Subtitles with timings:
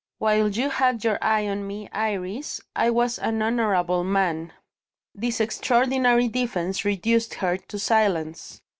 [0.17, 4.51] While you had your eye on me, Iris, I was an honourable man."
[5.13, 8.63] This extraordinary defence reduced her to silence.